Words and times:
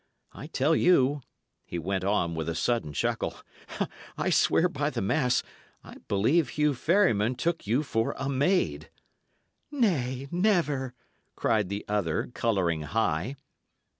I 0.31 0.47
tell 0.47 0.75
you," 0.75 1.21
he 1.63 1.77
went 1.77 2.03
on, 2.03 2.33
with 2.33 2.49
a 2.49 2.55
sudden 2.55 2.91
chuckle, 2.91 3.35
"I 4.17 4.31
swear 4.31 4.67
by 4.67 4.89
the 4.89 4.99
mass 4.99 5.43
I 5.83 5.97
believe 6.07 6.49
Hugh 6.49 6.73
Ferryman 6.73 7.35
took 7.35 7.67
you 7.67 7.83
for 7.83 8.15
a 8.17 8.27
maid." 8.27 8.89
"Nay, 9.69 10.27
never!" 10.31 10.95
cried 11.35 11.69
the 11.69 11.85
other, 11.87 12.31
colouring 12.33 12.81
high. 12.81 13.35